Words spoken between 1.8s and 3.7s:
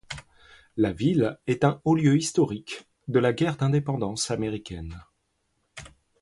haut lieu historique de la guerre